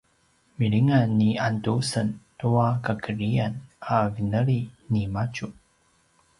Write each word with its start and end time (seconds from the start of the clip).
“milingan 0.57 1.09
ni 1.21 1.29
Andusen 1.47 2.07
tua 2.39 2.67
kakedrian” 2.85 3.53
a 3.95 3.95
vineli 4.13 4.59
nimadju 4.91 5.47